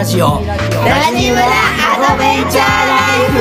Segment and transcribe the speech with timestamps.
[0.00, 0.26] ラジオ。
[0.26, 0.56] ラ
[1.14, 3.36] ジムラアドベンチャーライフ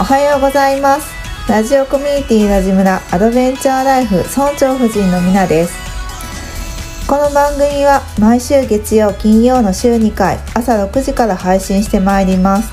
[0.00, 1.14] おはようございます
[1.48, 5.93] ラジオコミュニティラジムラアドベンチャーライフ村長夫人のみなです
[7.06, 12.72] この番組は毎週月曜金曜の週2回朝6時から配信してまいります。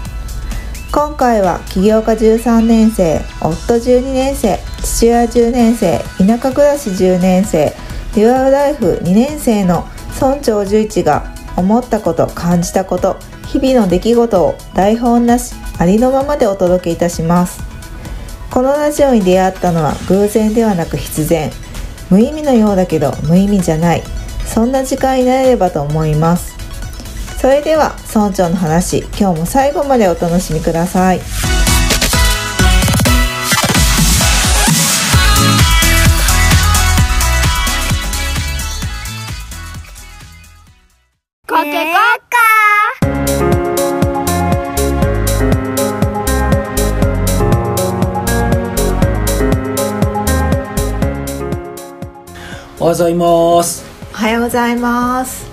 [0.89, 7.73] 今回は起業家13年生夫12年生父親10年生田舎暮らし10年生
[8.15, 11.25] デュアルライフ2年生の村長11が
[11.57, 13.17] 思ったこと感じたこと
[13.47, 17.61] 日々の出来事を台本なしありのままでお届けいたします。
[18.49, 21.51] このラジオに出会ったのは偶然ではなく必然。
[22.09, 24.03] 無意味のようだけど無意味じゃない。
[24.53, 26.53] そんな時間になれればと思います。
[27.39, 31.19] それでは村長の話今日も最後までお楽しみください。
[41.47, 41.93] コケコッ
[42.29, 42.37] カ
[52.79, 53.85] おはようございます。
[53.87, 53.90] お
[54.21, 55.49] はようございます。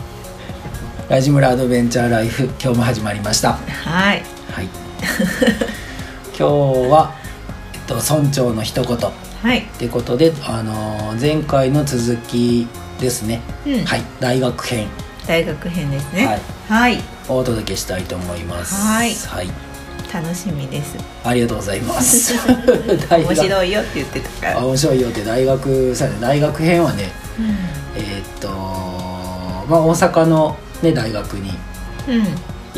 [1.09, 3.55] ラジムラアドベンチャーライフ今日も始まりました。
[3.55, 4.23] はい。
[4.53, 4.69] はい。
[6.37, 6.45] 今日
[6.91, 7.15] は、
[7.73, 8.95] えっと、村長の一言。
[8.95, 9.01] っ
[9.41, 9.63] はい。
[9.79, 12.69] てことで、あのー前回の続き
[13.01, 13.85] ですね、うん。
[13.87, 14.03] はい。
[14.21, 14.89] 大学編。
[15.27, 16.27] 大学編ですね。
[16.27, 16.41] はい。
[16.69, 16.99] はい。
[17.31, 18.75] をお届けしたいと思います。
[18.75, 19.15] はい。
[19.15, 19.49] はい、
[20.13, 20.95] 楽しみです。
[21.25, 22.35] ありがとうございます。
[23.11, 24.61] 面白いよって言ってたから。
[24.61, 25.25] あ面白いよって。
[25.25, 26.19] 大学さね。
[26.21, 27.43] 大学編はねう
[27.97, 32.31] えーっとまあ大阪のね大学にん行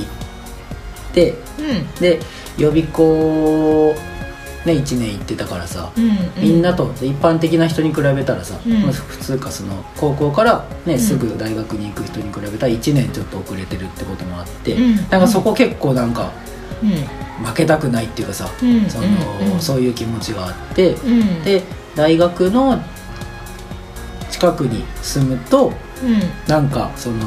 [0.03, 1.95] ってうん。
[2.01, 2.21] で
[2.59, 3.95] 予備校
[4.67, 8.83] ね1年行ってたからさ、うんみんなと一般的な人に比べたらさ、うん。
[8.83, 10.99] まあ普通かその高校から、ねん。
[10.99, 14.97] すぐ大学に行く人に比べたら1年ちょっと遅れてるってこともあって、うん。
[14.97, 16.33] なんかそこ結構なんか
[16.83, 16.91] うん。
[17.47, 18.91] 負けたくないっていうかさ、うん。
[18.91, 19.07] その
[19.41, 19.61] うんうん。
[19.61, 21.43] そういう気持ちがあって、うん。
[21.43, 21.63] で
[21.95, 22.83] 大学の
[24.41, 26.21] 近くに住むとうん。
[26.49, 27.19] なんかその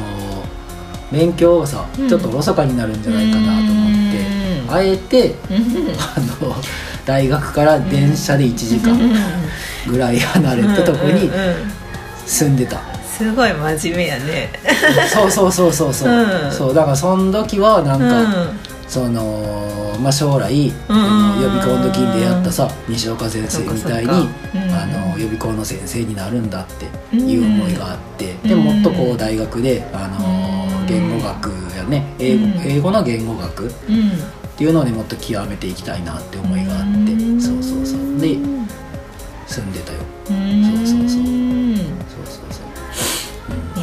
[1.12, 2.10] 勉強がさ、うん。
[2.10, 4.20] ちょっとおろそかになるんじゃないかなと思って、
[4.64, 4.72] うん。
[4.72, 5.94] あえてうん。
[5.94, 6.56] あの
[7.06, 8.98] 大学から電車で1時間
[9.88, 11.30] ぐらい離れたとこに
[12.26, 14.50] 住んでた、すごい真面目やね。
[15.14, 16.52] そうそうそうそうそう、うん。
[16.52, 26.66] そうだからその時はなんか、うんそのまあ将来、予備校の時に出会ったさ西岡先生みたいに、あの予備校の先生になるんだっ
[27.12, 30.86] ていう思いがあって、でもっとこう大学であのうん。
[30.86, 32.52] 言語学やね英語,、うん。
[32.68, 34.12] 英語の言語学っうん。
[34.58, 37.42] ていうのをねもっと極めていきたいなって思いがあって、うん。
[37.42, 38.00] そうそうそう。
[38.20, 38.38] で
[39.48, 40.00] 住んでたよ。
[40.30, 40.64] うん。
[40.64, 41.20] そうそうそう。
[41.20, 42.46] うんそうそう。
[42.52, 42.64] そう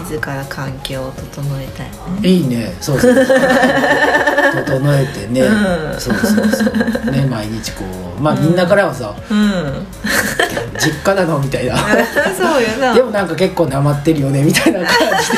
[0.04, 1.90] 自ら環境を整えたい
[2.20, 2.28] ね。
[2.28, 2.76] いいね。
[2.80, 3.14] そうそう
[4.52, 6.00] 整えてね、うん。
[6.00, 7.10] そうそうそう。
[7.12, 7.84] ね毎日こ
[8.18, 8.20] う。
[8.20, 9.86] まあみんなからはさ、うん
[10.78, 11.38] 実家なの？
[11.38, 11.76] みたいな。
[11.76, 12.94] そうよな。
[12.94, 14.88] でもなんか結構なまってるよねみたいな感
[15.22, 15.32] じ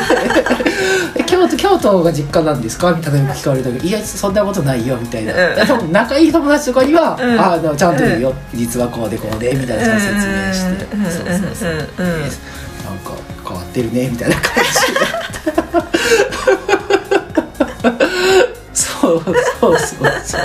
[1.17, 1.25] で。
[1.33, 2.93] 京都京都が実家なんですか？
[2.93, 5.57] みたいなの聞かれたけどいやそんなことないよみたいな、うん。
[5.57, 7.41] でも仲いい友達とかには、うん。
[7.41, 11.05] あのちゃんと言うよ、実はこうでこうでみたいな説明して、うん。
[11.05, 11.73] そうそうそう、う。
[11.75, 11.79] ん。
[11.79, 12.21] うん。
[12.21, 13.13] なんか
[13.49, 16.82] 変わってるねみたいな感じそう
[19.21, 20.41] そうそうそうそう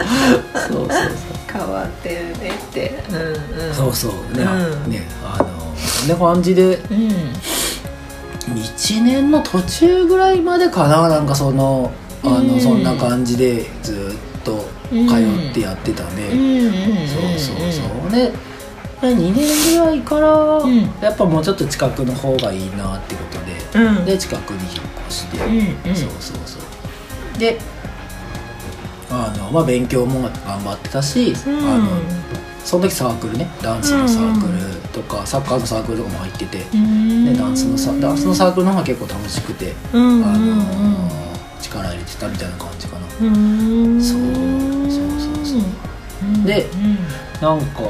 [0.53, 1.11] そうそう
[1.51, 7.09] 変わってるねってうんうんそうそうね、うんねあのそんな感じでうん
[8.55, 11.91] 1年の途中ぐらいまでかななんかその
[12.23, 14.97] あの、うんそんな感じでずっと通
[15.49, 18.33] ってやってたね、うんうんうんそうそうそうで
[19.01, 20.27] 2年ぐらいから、
[21.07, 26.57] やっぱもうちょっと近くの方がいいなってことで、うんで近くに引っ越して、うんうんそうそうそ
[27.35, 27.59] うで
[29.25, 31.59] あの、まあ、勉強も頑張ってたし、うん。
[31.59, 31.87] あの
[32.63, 37.25] その時サークルねダンスのサークルとか、サッカーのサークルとかも入ってて、うん。
[37.25, 41.09] でダンスのさダンスのサークルの方が結構楽しくて、うんあのうん。
[41.61, 44.01] 力入れてたみたいな感じかな、うん。
[44.01, 45.61] そうそうそうそう。
[46.23, 46.67] うんで
[47.41, 47.81] なんか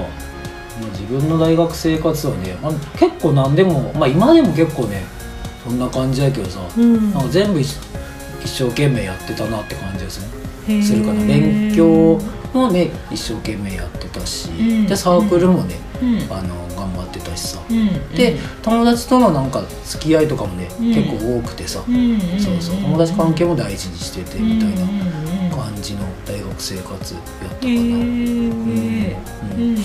[0.91, 2.55] 自分の大学生活はね
[2.97, 5.03] 結構何でもまあ今でも結構ね
[5.63, 7.11] そんな感じだけどさ、うん。
[7.13, 7.77] なんか全部一
[8.43, 10.27] 一生懸命やってたなって感じですね
[10.83, 12.19] するかな勉強
[12.53, 14.87] もね一生懸命やってたし、ん。
[14.87, 16.33] でサークルもね、うん。
[16.33, 18.15] あの頑張ってたしさ、うん。
[18.15, 20.85] で友達とのなんか付き合いとかもね、うん。
[20.93, 22.19] 結構多くてさ、うん。
[22.39, 22.77] そうそう。
[22.77, 24.85] 友達関係も大事にしててみたいな
[25.49, 27.69] な感じの大学生活やったかな。
[27.69, 29.15] へえうん。
[29.55, 29.75] うん。
[29.75, 29.77] うん。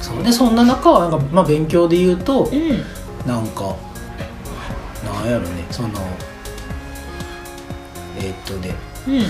[0.00, 0.22] そう。
[0.22, 2.84] でそんな中はなんか、まあ、勉強で言うと、うんうん。
[3.26, 3.74] なんか
[5.04, 5.88] なんやろねその
[8.18, 8.74] えーっとね
[9.08, 9.22] うん。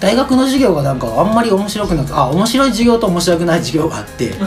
[0.00, 4.44] 大学の授業がなんかあんまり面白くなくあ面白い授業と面白くない授業があってそ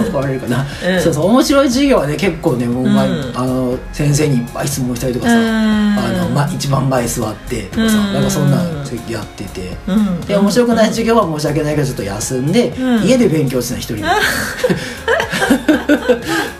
[0.00, 1.02] う怒られるかな、 うん。
[1.02, 3.32] そうそう面白い授業はね結構ねもう、まうん。
[3.34, 8.14] あの先生にいっぱい質問したりとかさ、あのま、一番前座ってとかさ、うん。
[8.14, 8.60] なんかそんなん
[9.10, 9.76] やってて。
[9.86, 10.20] うん。
[10.22, 13.04] で面白くない授業は申し訳ないけどちょっと休んで、うん。
[13.04, 14.02] 家で勉強してた一人で。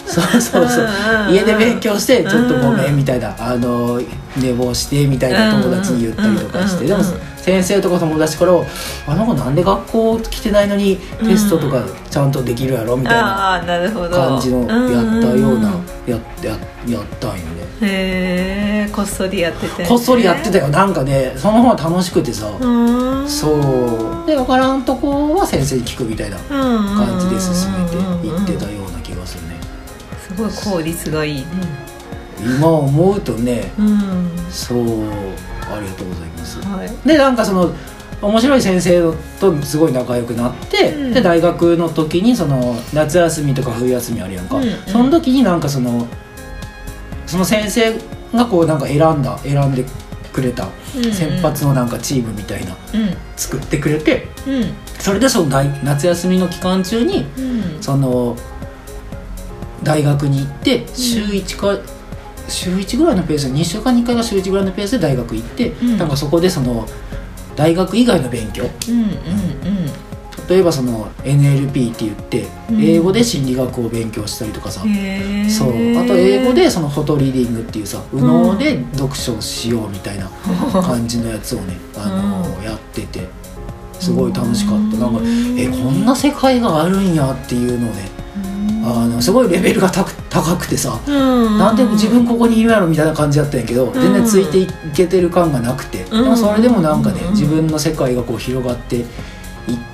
[0.07, 0.89] そうそうそう。
[1.29, 1.35] うん。
[1.35, 3.99] 家で勉強してちょっとごめんみたいなあの
[4.39, 7.03] 寝坊してみたいな友達に言ったりとかしてでも
[7.37, 8.53] 先生とか友達から
[9.07, 14.17] 「あの子なんで学校来てないのにテストとかちゃんとできるやろ」みたいなああなるほど。
[14.17, 14.69] 感じのやっ
[15.23, 15.71] たような
[16.07, 16.57] やや
[16.87, 17.43] やったんよね。
[17.81, 19.87] へえこっそりやってて。
[19.87, 20.69] こっそりやってたよ。
[20.69, 23.29] なんかねその方が楽しくてさ、うん。
[23.29, 24.27] そう。
[24.27, 29.61] で分からんとこは先生に聞くみたいな感感じで進めていってたような気がするね。
[30.27, 31.88] すごい効率がいいね
[32.43, 34.31] 今思うとねうん。
[34.51, 34.79] そう
[35.71, 36.61] ありがとうございます。
[36.61, 36.91] はい。
[37.07, 37.73] でなんかその
[38.21, 41.15] 面白い先生とすごい仲良くなって、うん。
[41.15, 44.71] で大学の時にその夏休みとか冬休みあるやんか、うんうん。
[44.87, 46.07] その時になんかその
[47.27, 47.95] その先生
[48.35, 49.85] がこうなんか選んだ選んで
[50.33, 50.69] くれた
[51.13, 53.17] 先発のなんかチームみたいなうん。
[53.37, 54.65] 作ってくれてうん。
[54.99, 57.41] それでその大夏休みの期間中にう
[57.79, 57.83] ん。
[57.83, 58.37] その
[59.85, 61.79] 大学に行って週1か、
[62.49, 65.99] 週1ぐらいのペースで2週間に1回が週1ぐらいのペースで大学行って、うん。
[65.99, 66.87] なんかそこでその
[67.57, 68.65] 大学以外の勉強。
[68.89, 69.09] うんうん
[70.49, 72.83] 例えばその NLP って言ってうん。
[72.83, 75.69] 英語で心理学を勉強したりとかさ、うんそう。
[75.99, 80.31] あと英語でそのフォトリーディングっていうさ右脳で読書をしようみたいな
[80.83, 83.29] 感じのやつをね、あのーやってて
[84.01, 84.97] すごい楽しかった。
[84.97, 85.21] なんか
[85.59, 88.09] えこんな世界があるんやっていうのをね
[88.85, 91.59] あのすごいレベルが高くてさうん。
[91.59, 96.05] なんで自分ここにいるやろみたいな感じだったんやけど全然ついていけてる感がなくて。
[96.05, 97.31] でもそれでもなんかねうん。
[97.33, 99.07] 自分の世界がこう広がっていっ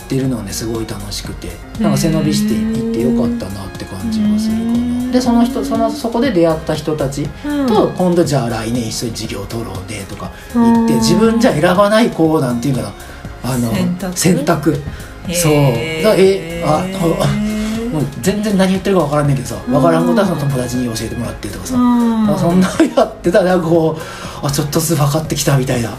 [0.08, 1.50] てるのはねすごい楽しくて。
[1.80, 5.12] なんか背伸びしていってよかったなって感じがするかな。
[5.12, 7.66] でその人そのそこで出会った人たちうん。
[7.66, 12.92] と今度じゃあ来年一緒に授業を取ろうねとか言ってうん自分じゃ選ばないこうなんていうかな。
[13.46, 13.70] あの
[14.14, 14.74] 選択？
[15.32, 15.52] そう。
[15.52, 16.84] へだえあ
[17.94, 23.96] もう全然何言ってるか分からんねんけどさ分からんことはその友達に教えてもらってとかさ、そんなやってたらこ
[24.42, 25.96] うあちょっとずつ分かってきたみたいな。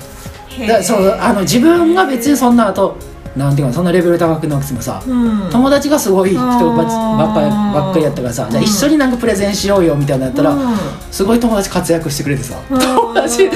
[0.49, 2.97] へだそうあの自分が別にそんなあと
[3.35, 5.49] なんていうかなそんなレベル高くなくてもさ、うん。
[5.49, 10.77] 友達がすごい人ばっかりばっかりやったからさ、じゃあうん一緒になんかプレゼンしようよみたいなのやったら、うん。
[11.11, 12.79] すごい友達活躍してくれてさ、うん。
[12.79, 13.55] 友達力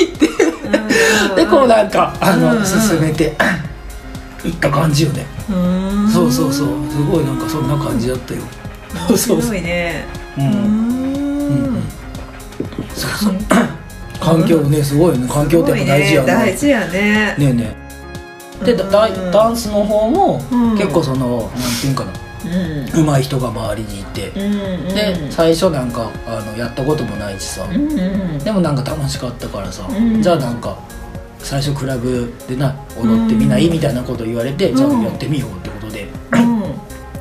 [0.00, 0.28] いて
[1.34, 2.64] でこうなんかあの、うん。
[2.64, 3.36] 進めて
[4.48, 6.10] いった感じよね、うん。
[6.10, 6.68] そうそうそう。
[6.90, 8.42] すごいなんかそんな感じだったよ。
[9.08, 10.06] そうそうすごいね
[10.36, 10.40] う。
[10.40, 10.46] うん。
[10.46, 11.76] うん。
[11.78, 11.82] ん
[12.94, 13.34] そうそう。
[14.20, 15.28] 環境ねすごいよね。
[15.28, 16.26] 環境ってやっぱ大事やね。
[16.26, 16.92] 大事やね。
[16.92, 17.76] ねえね
[18.62, 18.64] え。
[18.64, 19.30] でだだうん。
[19.30, 20.78] ダンスの方もうん。
[20.78, 22.12] 結構その、なんていうんかな。
[22.44, 23.06] うん。
[23.06, 27.66] 上手い人が周りにいて、うんで最初なんかあのやったこともないしさ、
[28.44, 30.22] でもなんか楽しかったからさ、うん。
[30.22, 30.76] じゃあなんか
[31.44, 36.08] 最初クラブでな踊ってみない、みたいなこと言われて、じゃあやってみようってことで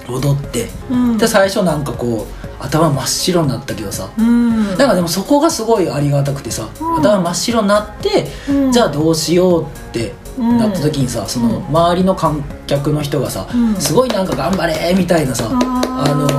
[0.08, 0.70] 踊って。
[0.90, 1.18] うん。
[1.18, 4.68] で最初なんかこう頭真っ白になったけどさ、うん。
[4.70, 6.96] なんかでもそこがすごいありがたくてさ、うん。
[7.00, 8.72] 頭真っ白になって、うん。
[8.72, 13.76] じゃあどうしようってなった時にさその周りの観客の人がさ、うん。
[13.76, 16.34] すごいなんか頑張れみたいなさ、あのー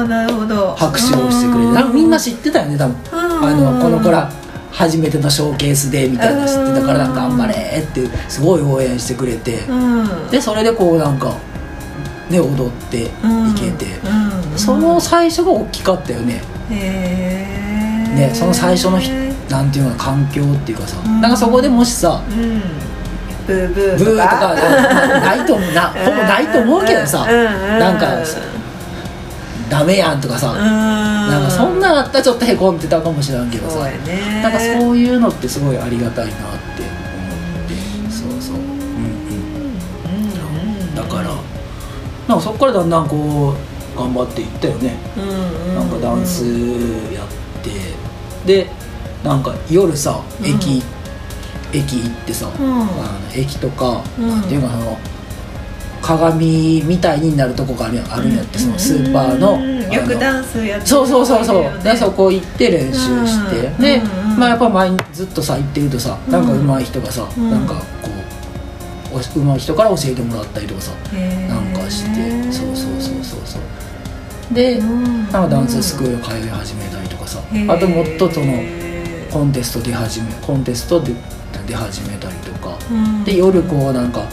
[0.00, 0.74] あーなるほど。
[0.74, 3.44] 拍手をしてくれてみんな知ってたよね多分、うん。
[3.44, 4.30] あのこの子ら
[4.78, 10.30] 初めてのショーケースでみたいなの知ってたからなんか頑張れってすごい応援してくれて、うん。
[10.30, 11.36] でそれでこうなんか
[12.30, 13.08] ね踊ってい
[13.58, 13.86] けて、
[14.52, 14.56] うん。
[14.56, 16.42] その最初が大きかったよね。
[16.70, 19.10] ね、その最初のひ
[19.50, 21.20] なんていうの環境っていうかさ、うん。
[21.20, 22.62] なんかそこでもしさうん。
[23.48, 24.54] ブーブーとか。
[24.54, 28.06] なないと思うなほぼないと思うけどさ、なんか
[29.68, 37.74] ダメやんとかさ、ななんかそんなんあったらちょっとへこんでたかもしれんけどさ、そなんかそういうのってすごいありがたいなって思って。
[38.10, 38.56] そうそう。
[38.56, 38.66] うんう
[40.92, 40.94] ん。
[40.94, 41.30] だから
[42.28, 43.54] なんかそこからだんだんこ
[43.94, 44.96] う頑張っていったよね、
[45.74, 46.44] なんかダンス
[47.12, 47.26] やっ
[47.62, 47.70] て。
[48.46, 48.70] で
[49.24, 50.46] なんか夜さうん。
[50.46, 50.82] 駅、
[51.72, 52.82] 駅行ってさ、うん。
[52.82, 52.86] あの
[53.34, 54.28] 駅とか、うん。
[54.28, 54.96] なんていうかその
[56.08, 59.60] 鏡みたいになるとこがあるあるんやって、そのスーパーの,、
[59.92, 63.78] よくダンスやってるそうそうそうそう、でそこ行って練習して、うん。
[63.78, 67.50] で、うんまあやっぱ前にずっとさ行ってるとさ、なんか上手い人がさ、うん。
[67.50, 67.82] なんかこ
[69.12, 70.92] うお上手い人から教えてもらったりとかさ、
[71.46, 74.54] なんかしてそうそうそうそうそう。
[74.54, 75.24] で、うん。
[75.24, 77.38] なんかダンススクール通い始めたりとかさ、
[77.68, 78.54] あともっとその
[79.30, 81.12] コンテスト出始めコンテストで
[81.66, 83.24] 出始めたりとか、うん。
[83.24, 84.26] で夜こうなんかな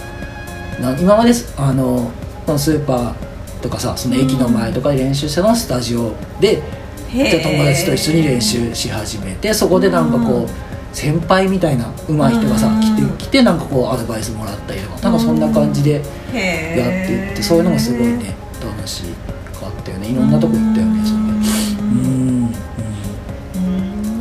[1.00, 2.12] 今まですあの
[2.46, 6.62] そのスーパーとかさその駅の前とかで練習したのはスタジオで、
[7.10, 7.29] へー。
[7.29, 10.50] じゃあ友達と一緒に練習し始めてそこでなんかこう、うん。
[10.94, 12.79] 先輩みたいな上手い人がさ、うん。
[12.79, 20.10] 来て来てなんかこうアドバイスもらったりとかなんかそんな感じでやっていってそういうのもすごいね楽しかったよね。
[20.10, 22.53] いろんなとこ行ったよねそれうん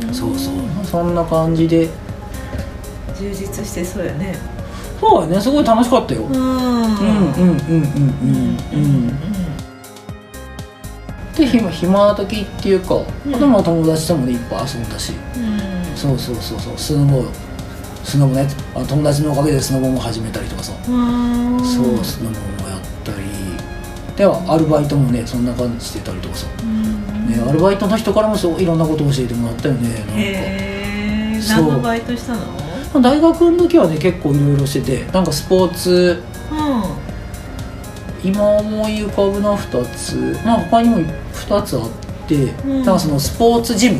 [0.07, 0.13] うん。
[0.13, 0.55] そうそう。
[0.83, 1.89] そんな感じで。
[3.17, 4.35] 充実してそうやね
[5.07, 5.39] そうだね。
[5.41, 6.23] すごい楽しかったよ。
[6.23, 6.33] うん。
[6.33, 8.09] うんうんうんうん。
[8.23, 9.19] うんうん
[11.35, 13.35] で暇暇な時っていうか、うん。
[13.35, 15.13] あとまあ友達ともねいっぱい遊んだし。
[15.95, 16.77] そうそうそうそう。
[16.77, 17.25] スノボ
[18.03, 18.47] スノボね。
[18.73, 21.59] あ友達のおかげでスノボも始めたりとかさ、うん。
[21.59, 23.17] そうスノボもやったり。
[24.15, 27.27] ではアルバイトもねそんな感じしてたりとかさ、うん。
[27.27, 30.13] ね、アルバイトの人からもそういろんなことを教えてもらったよねなんか。
[31.49, 32.64] 何のバイトしたの？
[33.01, 36.21] 大学の時はね結構いろいろしててなんかスポーツ
[38.23, 40.37] 今思い浮かぶの2つ。
[40.43, 41.89] まあ他にも2つあっ
[42.27, 42.83] て、ん。
[42.83, 43.99] なんかそのスポーツジム。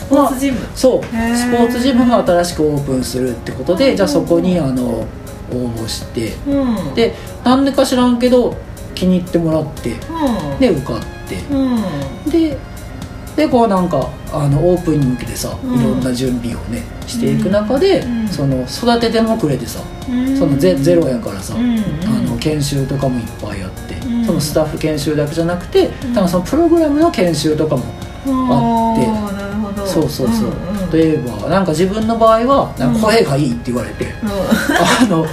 [0.00, 0.58] スポーツジム。
[0.74, 1.16] そう。
[1.16, 1.36] へー。
[1.36, 5.06] スポーツジムが新しくオープンするってことでじゃあそこにあの応
[5.52, 6.34] 募して。
[6.46, 6.94] うん。
[6.94, 7.14] で
[7.44, 8.56] なんでか知らんけど
[8.94, 10.58] 気に入ってもらってうん。
[10.58, 11.36] で受かって。
[11.50, 11.56] う
[12.28, 12.30] ん。
[12.30, 12.56] で
[13.38, 15.80] でこうなんかあのオープンに向けてさ、うん。
[15.80, 18.28] いろんな準備をねしていく中で、うん。
[18.28, 19.80] その育ててもくれてさ、
[20.10, 20.36] うん。
[20.36, 21.78] そのゼゼロやからさ、うん。
[22.04, 24.24] あの研修とかもいっぱいあって、うん。
[24.24, 26.12] そのスタッフ研修だけじゃなくて、ん。
[26.12, 27.84] 多分そのプログラムの研修とかも、
[28.26, 30.90] あってそうそうそう、んうん。
[30.90, 35.24] 例えばなんか自分の場合はなんか声がいいって言われて、 あの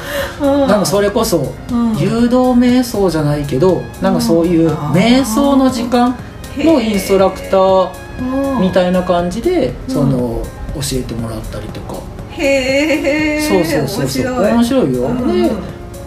[0.41, 0.67] うん。
[0.67, 1.97] なんかそれこそうん。
[1.97, 6.15] 誘導瞑想じゃないけどなんかそういう瞑想の時間
[6.57, 9.93] のインストラクターみたいな感じでうん。
[9.93, 10.41] その
[10.75, 11.95] 教えてもらったりとか、
[12.31, 14.41] へえそうそうそうそう。
[14.41, 15.27] 面面白いよ、うん。
[15.27, 15.51] で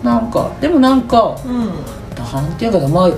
[0.02, 1.70] なんかでもなんかうん。
[2.32, 3.10] なんていうかなまあ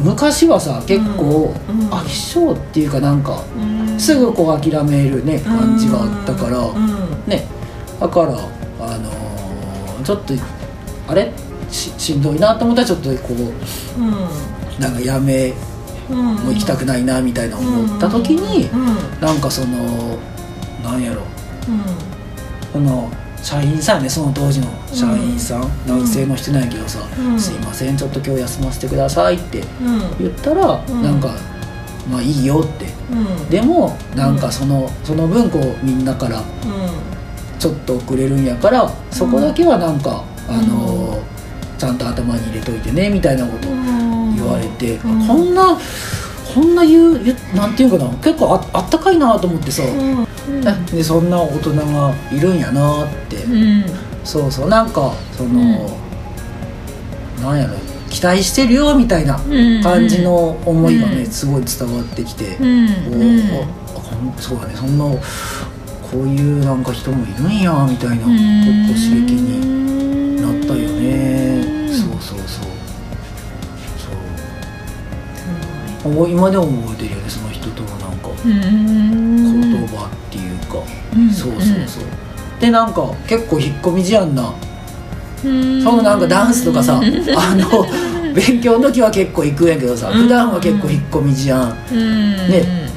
[0.00, 1.80] 昔はさ結構うん。
[1.80, 1.88] うん。
[1.90, 3.60] 飽き性っていうかなんかう
[3.94, 3.98] ん。
[3.98, 6.96] すぐこう諦めるね感じがあったからうん。
[7.26, 7.46] ね。
[8.00, 10.34] だからあのーちょっと
[11.08, 11.32] あれ？
[11.70, 13.34] ししんどいなと思ったらちょっとこ
[13.98, 14.08] うん。
[14.08, 14.12] う
[14.80, 15.54] なんかやめうん
[16.16, 20.18] もう行きたくないなみたいな思った時にうなんかその
[20.82, 21.22] なんやろ。
[21.68, 21.80] うん。
[22.72, 23.10] この
[23.42, 30.00] 社員さんねその当時の社員さん、男性の人なんやけどさ「うんすいませんちょっと今日休ませてください」ってうん。
[30.20, 31.02] 言ったら、うん。
[31.02, 31.34] なんか
[32.10, 32.86] 「まあいいよ」って。
[33.12, 33.48] うん。
[33.48, 36.42] でもなんかそのその分こうみんなから
[37.58, 41.32] ちょっと遅れるんやからそこだけはなんか、あのー
[41.78, 43.81] ちゃんと頭に入れといてねみたいなことうん
[44.42, 45.26] 言われて、うん。
[45.26, 45.78] こんな
[46.54, 47.18] こんな言う
[47.54, 50.86] なんていうかな結構ああったかいなと思ってさ、うん。
[50.86, 53.84] でそんな大人がいるんやなって、うん。
[54.24, 55.86] そうそうなんかその、
[57.38, 57.42] うん。
[57.42, 57.76] なんやろ
[58.10, 61.26] 期待してるよみたいなうん感じの思いがね、うん。
[61.26, 62.86] すごい伝わってきて、うん。
[62.86, 63.64] おう
[64.38, 65.18] そうだねそんなこ
[66.14, 68.32] ういうなんか人もいるんやみたいな、うん。
[68.34, 70.11] 結構刺激に
[76.04, 79.70] 今でも覚えてるよねその人とのなんかうん。
[79.70, 80.78] 言葉っていうか、
[81.16, 81.30] うん。
[81.30, 82.04] そうそうそう。
[82.60, 84.54] でなんか結構引っ込み思案な。
[85.44, 85.82] うん。
[85.82, 91.76] そのなんかダンスとかさあの勉強の時は結構行くんやけどさ普段は結構引っ込み思案。
[91.92, 92.36] うん。
[92.48, 92.90] ね。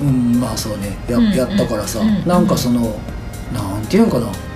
[0.00, 0.96] うんまあそうね。
[1.08, 1.32] や,、うん。
[1.32, 2.26] やったからさ、うん。
[2.26, 2.96] なんかその
[3.52, 4.26] なんていうんかな。
[4.26, 4.47] 学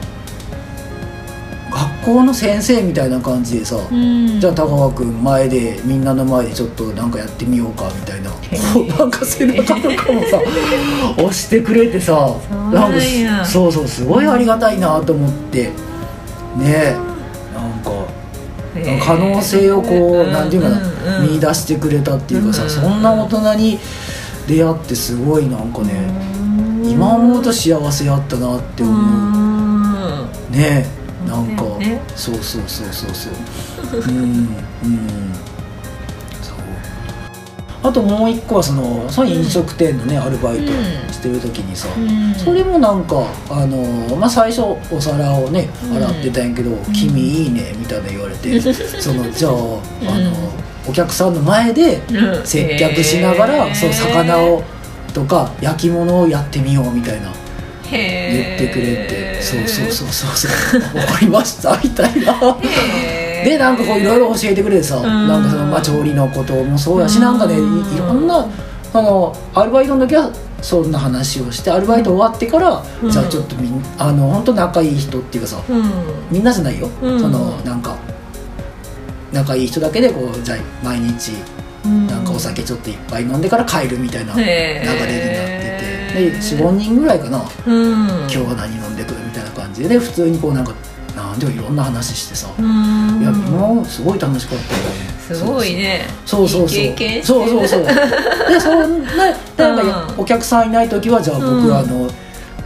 [2.05, 4.41] 校の先生みたいな感じでさ、うん。
[4.41, 8.31] じゃあ高川君前でみんなの前でちょっとなんかやってみようかみたいな。
[8.31, 10.41] こうなんか背中とかもさ
[11.17, 12.13] 押してくれてさ
[12.51, 13.39] うなんや。
[13.39, 15.71] かそうそうすごいありがたいなと思って。
[16.57, 16.97] ね
[17.55, 20.93] なんか可能性をこう、なんていうかな、うんうん
[21.35, 23.79] 見出してくれたっていうかさ、うんそんな大人に
[24.47, 25.93] 出会ってすごいなんかね、
[26.83, 26.91] うん。
[26.91, 28.87] 今思うと幸せやったなってう。
[28.87, 30.29] 思う、ん。
[30.53, 30.87] ね
[31.27, 33.33] なんか、ねそうそうそうそうそう。
[33.99, 35.33] うんうん。
[36.43, 36.57] そう。
[37.83, 40.73] あともう一個はそのその飲食店のねアルバイト
[41.13, 42.35] してる時にさ、うん。
[42.35, 50.33] それもなんかあのまあ最初お皿をね洗ってたんやけど「君いいね」みたいな言われて、そのじゃああの、
[50.89, 52.47] お客さんの前でうん。
[52.47, 54.63] 接客しながら、そう魚を
[55.13, 57.31] とか焼き物をやってみようみたいな
[57.93, 60.81] 言へってくれて「そうそうそうそうそう。
[60.93, 62.35] 分かりました」みたいな。
[63.45, 65.29] でなんかこういろいろ教えてくれてさ、ん。
[65.29, 67.61] なんかそのまあ調理のこともそうやし、なんかねいい
[67.99, 68.47] ろんな
[68.95, 70.31] あのアルバイトの時は
[70.61, 73.11] そんな話をしてアルバイト終わってから、うん。
[73.11, 75.85] じゃあちょっとみんあの本当仲いい人っていうかさうん。
[76.31, 77.21] みんなじゃないよ、うん。
[77.21, 77.97] そのなんか
[79.33, 81.33] 仲いい人だけでこうじゃあ毎日
[81.85, 85.62] なんかお酒ちょっといっぱい飲んでから帰るみたいな流れになってて
[86.15, 87.43] で45人ぐらいかな。
[87.67, 88.07] うん。
[88.21, 89.15] 今日は何飲んでく？
[89.15, 90.73] るみたいな感じでで普通にこうなんか
[91.17, 93.21] なんでもいろんな話してさ、うん。
[93.21, 95.13] いやもうすごい楽しかったよね。
[95.23, 96.07] すごいね。
[96.27, 96.79] そうそうそう。
[96.79, 97.85] いい経験してそうそうそう。
[97.85, 99.27] でそんな
[99.57, 100.21] なんかうん。
[100.21, 102.11] お客さんいない時はじゃあ僕うんはあの、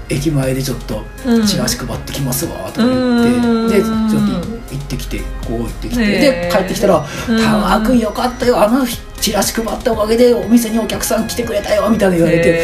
[0.08, 1.46] 駅前でちょっとうん。
[1.46, 3.68] チラシ配ってきますわとか言って、うん。
[3.68, 8.86] でちょっと行ってきてこう行ってきてへでー帰ってきたら「うんたまくんよかったよあの
[9.20, 12.60] チラシ配ったおかげでお店にお客さん来てくれたよ」みたいな言われて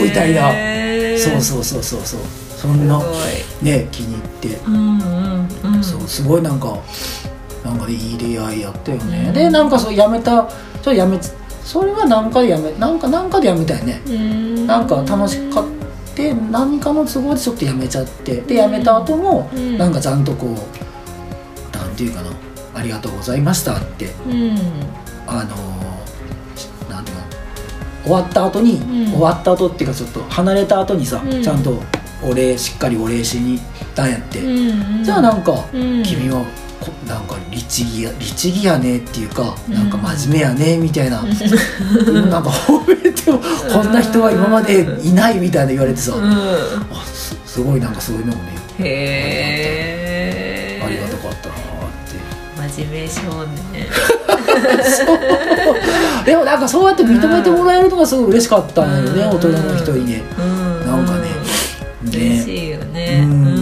[0.00, 0.52] おーみたいな。
[1.18, 2.20] そうそうそうそうそう。
[2.56, 3.00] そんな
[3.60, 4.60] ね気に入って。
[4.66, 5.82] うんうんうん。
[5.82, 6.78] そうすごいなんか
[7.64, 9.34] なんかねいい出会いやったよね、うん。
[9.34, 10.48] でなんかそうやめたちょっ
[10.82, 11.18] とやめ
[11.64, 14.66] それは何かでやめなんかなんかでやめたよね、うん。
[14.66, 15.64] なんか楽しかっ
[16.18, 19.78] て何かの都合でちょっとやめちゃってでやめた後も、うん。
[19.78, 22.30] なんかちゃんとこうなんていうかな
[22.74, 24.58] 「ありがとうございました」ってうん。
[25.28, 27.28] あのーなんていうかな
[28.02, 29.12] 終わった後に、うん。
[29.12, 31.42] 終わった後っていうかちょっと離れた後にさ、うん。
[31.42, 31.80] ちゃんと
[32.28, 36.02] お礼しっかりお礼しに行ったんやって、うんじゃあなんか、うん。
[36.02, 36.46] 君はこ
[37.06, 39.74] なんか律儀や律儀やねっていうか、うん。
[39.74, 41.32] なんか真面目やねみたいな、なん
[42.42, 43.38] か褒めても
[43.72, 46.24] こんな人は今までいないみたいな言われてさ、うん。
[46.24, 51.48] あすすごいなんかそういうのもねへえありがたかった。
[51.48, 51.60] なーっ
[52.68, 52.76] て。
[52.76, 53.58] 真面目少年
[56.24, 59.30] でもなんかそうやって認めてもらえるのがすごい嬉しかったんだよね、うん。
[59.36, 61.28] 大人の人にね、うんなんかね。
[62.02, 62.04] ね。
[62.04, 63.20] 嬉しいよね。
[63.24, 63.57] うんうんうん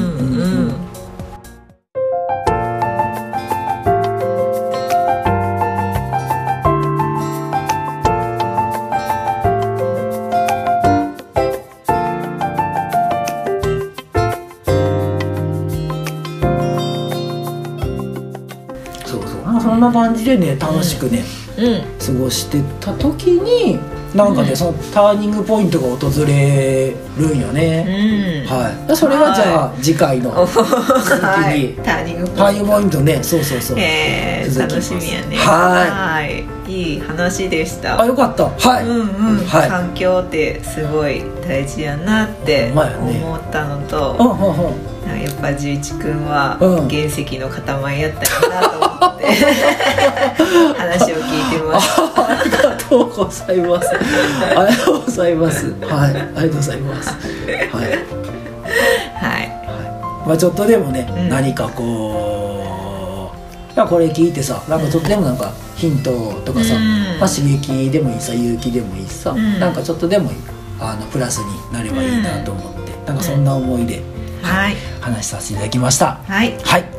[19.86, 21.24] な感じでね楽しくね、
[21.58, 21.82] うん。
[21.98, 23.78] 過ごしてた時に
[24.14, 24.56] なんかね、うん。
[24.56, 28.46] そのターニングポイントが訪れるんようね、ん。
[28.46, 28.88] はい。
[28.88, 31.60] でそれはじゃあ次回のお続きはい。
[31.60, 33.22] にターニングポイントね。
[33.22, 33.78] そうそうそう。
[33.78, 35.36] えー、楽しみやね。
[35.36, 36.42] はい。
[36.42, 36.56] い。
[36.68, 38.00] いい話でした。
[38.00, 38.48] あよかった。
[38.48, 39.68] はい、うんうん、はい。
[39.68, 45.20] 環境ってすごい大事やなって思ったのうんと、うんうん。
[45.20, 46.88] やっぱ十一くんはうん。
[46.88, 48.65] 原石の塊やったよな
[49.16, 49.24] って。
[50.76, 53.94] 話を聞いてましたありがとうございます。
[53.94, 55.72] ありがとうございます。
[55.72, 57.10] はい、ありがとうございます。
[57.10, 57.16] は
[57.82, 57.98] い、はい。
[59.16, 61.28] はい、まあちょっとでもね、うん。
[61.28, 67.18] 何かこう、まあこれ聞いてさ、なんかちょっとでもなんかヒントとかさ、うん。
[67.18, 69.60] まあ刺激でもいいさ、勇気でもいいしさ、ん。
[69.60, 70.36] なんかちょっとでもいい
[70.78, 74.02] あのプラスになればいいなと思って、なんかそんな思いで
[74.42, 76.20] はい話させていただきました。
[76.26, 76.56] はい。
[76.62, 76.95] はい。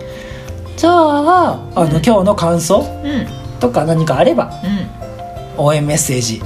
[0.78, 3.28] じゃあ、あの今日の感想うん。
[3.60, 4.52] とか何かあれば
[5.58, 6.42] う応援メッセージ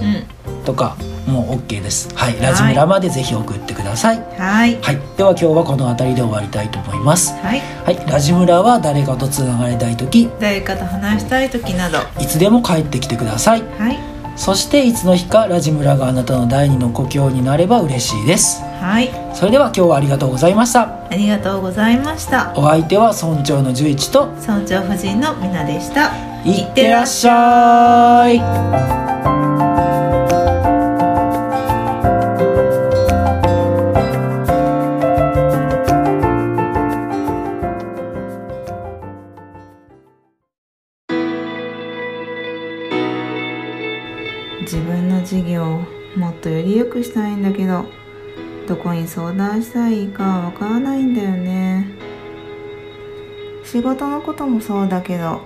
[0.65, 0.95] とか
[1.27, 2.09] もう OK です。
[2.15, 2.41] はい。
[2.41, 4.17] ラジムラまでぜひ送ってください。
[4.37, 4.81] はい。
[4.81, 4.99] はい。
[5.17, 7.33] では今日はこの辺りで終わりたいと思います。
[7.33, 7.59] はい。
[7.83, 8.09] はい。
[8.09, 11.99] ラジムラは誰かとつながりたい時誰かと話したい時など。
[12.21, 13.63] いつでも帰ってきてください。
[13.77, 14.10] はい
[14.41, 18.63] そしていつの日かラジムラがあなたの第二の故郷になれば嬉しいです。
[18.63, 19.11] はい。
[19.35, 21.05] それでは今日はありがとうございました。
[21.11, 22.51] ありがとうございました。
[22.55, 24.31] お相手は村長の十一と。
[24.39, 26.09] 村長夫人のみなでした。
[26.43, 29.10] いってらっしゃい
[46.91, 47.85] くしたいんだけど
[48.67, 51.87] どこに相談したらいいかわからないんだよね。
[53.63, 55.41] 仕事のこともそうだけど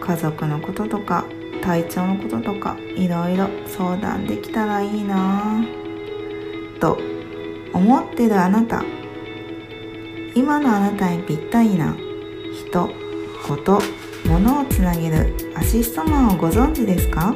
[0.00, 1.24] 家族のこととか
[1.62, 5.64] 体調のこととかいろいろ相談できたらいいな。
[6.80, 6.98] と
[7.72, 8.82] 思ってるあなた。
[10.34, 11.96] 今のあなたにぴったりな
[12.52, 12.90] 人
[13.46, 13.80] こと
[14.26, 17.34] 物をつなげるアシストマンをご存知ですか？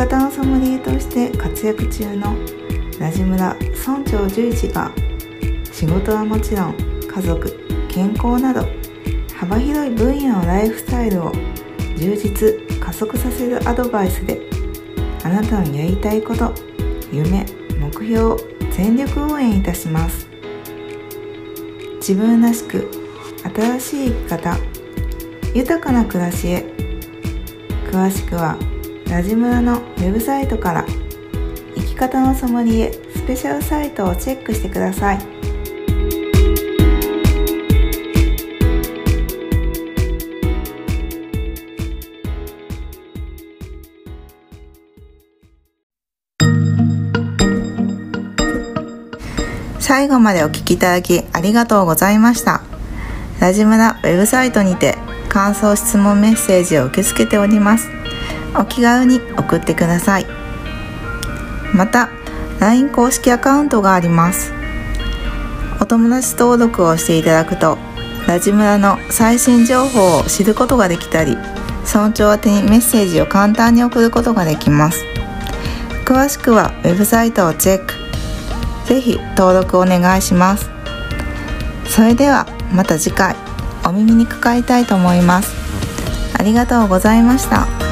[0.00, 2.34] 方のソムリエとして活躍中の
[2.98, 3.54] ラジムラ
[3.86, 4.90] 村長十一が
[5.70, 6.74] 仕事はもちろん
[7.06, 8.66] 家族健康など
[9.36, 11.32] 幅広い分野のライフスタイルを
[11.98, 14.40] 充実加速させるアドバイスで
[15.22, 16.54] あなたのやりたいこと
[17.12, 17.44] 夢
[17.78, 18.38] 目標を
[18.72, 20.26] 全力応援いたします
[21.96, 22.90] 自分らしく
[23.54, 24.56] 新しい生き方
[25.52, 26.64] 豊かな暮らしへ
[27.92, 28.56] 詳しくは
[29.10, 30.86] ラジムラのウェブサイトから
[31.74, 35.18] 生き方のソムリエスペシャルサイトをチェックしてください。
[49.80, 52.62] 最後までお聞きいただきありがとうございました。
[53.40, 54.96] ラジムラウェブサイトにて
[55.28, 57.88] 感想質問メッセージを受け付けております。
[58.56, 60.26] お気軽に送ってください。
[61.74, 62.10] また
[62.58, 64.52] LINE 公式アカウントがあります。
[65.80, 67.78] お友達登録をしていただくと
[68.26, 71.36] ラジムラの最新情報を知ることができたり
[71.86, 75.04] 村長宛てにメッセージを簡単に送ることができます。
[76.04, 77.94] 詳しくはウェブサイトをチェック。
[78.86, 80.68] ぜひ登録お願いします。
[81.86, 83.34] それではまた次回
[83.84, 85.54] お耳にかかりたいと思います。
[86.38, 87.89] ありがとうございました。